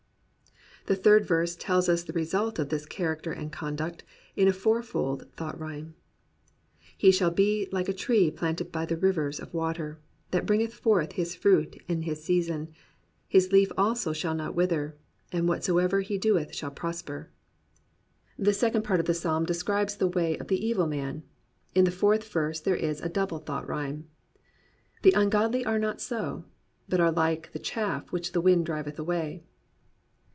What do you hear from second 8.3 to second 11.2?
planted by the rivers of water: That bringeth forth